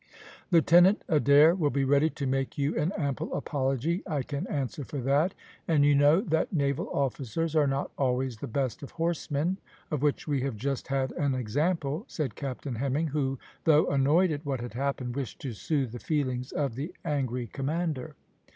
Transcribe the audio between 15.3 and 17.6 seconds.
to soothe the feelings of the angry